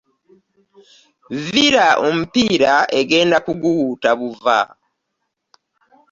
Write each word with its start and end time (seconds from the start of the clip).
Villa 1.45 1.87
omupiira 2.07 2.73
egenda 2.99 3.37
kuguwuuta 3.45 4.09
buva. 4.19 4.59